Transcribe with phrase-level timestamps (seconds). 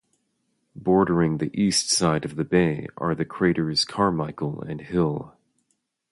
[0.75, 5.37] Bordering the east side of the bay are the craters Carmichael and Hill.